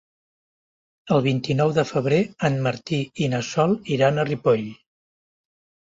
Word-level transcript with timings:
El 1.15 1.21
vint-i-nou 1.25 1.75
de 1.77 1.85
febrer 1.91 2.23
en 2.51 2.59
Martí 2.71 3.01
i 3.27 3.31
na 3.37 3.45
Sol 3.53 3.79
iran 4.01 4.15
a 4.25 4.29
Ripoll. 4.35 4.69